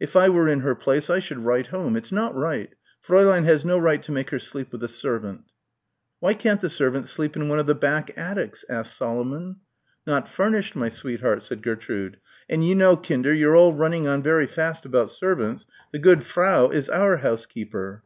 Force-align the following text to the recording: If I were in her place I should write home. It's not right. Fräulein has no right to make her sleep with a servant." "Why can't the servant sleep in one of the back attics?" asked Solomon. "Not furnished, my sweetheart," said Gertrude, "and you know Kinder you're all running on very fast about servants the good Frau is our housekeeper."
If 0.00 0.16
I 0.16 0.28
were 0.28 0.48
in 0.48 0.58
her 0.62 0.74
place 0.74 1.08
I 1.08 1.20
should 1.20 1.38
write 1.38 1.68
home. 1.68 1.96
It's 1.96 2.10
not 2.10 2.34
right. 2.34 2.74
Fräulein 3.06 3.44
has 3.44 3.64
no 3.64 3.78
right 3.78 4.02
to 4.02 4.10
make 4.10 4.30
her 4.30 4.40
sleep 4.40 4.72
with 4.72 4.82
a 4.82 4.88
servant." 4.88 5.42
"Why 6.18 6.34
can't 6.34 6.60
the 6.60 6.68
servant 6.68 7.06
sleep 7.06 7.36
in 7.36 7.48
one 7.48 7.60
of 7.60 7.66
the 7.66 7.76
back 7.76 8.10
attics?" 8.18 8.64
asked 8.68 8.96
Solomon. 8.96 9.58
"Not 10.04 10.26
furnished, 10.26 10.74
my 10.74 10.88
sweetheart," 10.88 11.44
said 11.44 11.62
Gertrude, 11.62 12.16
"and 12.50 12.66
you 12.66 12.74
know 12.74 12.96
Kinder 12.96 13.32
you're 13.32 13.54
all 13.54 13.72
running 13.72 14.08
on 14.08 14.20
very 14.20 14.48
fast 14.48 14.84
about 14.84 15.10
servants 15.10 15.64
the 15.92 16.00
good 16.00 16.24
Frau 16.24 16.70
is 16.70 16.88
our 16.88 17.18
housekeeper." 17.18 18.02